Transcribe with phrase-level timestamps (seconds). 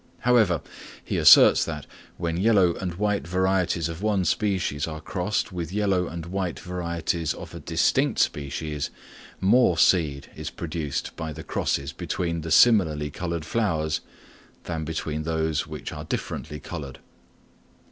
[0.25, 0.61] Moreover,
[1.05, 1.85] he asserts that,
[2.17, 7.35] when yellow and white varieties of one species are crossed with yellow and white varieties
[7.35, 8.89] of a distinct species,
[9.39, 14.01] more seed is produced by the crosses between the similarly coloured flowers,
[14.63, 16.97] than between those which are differently coloured.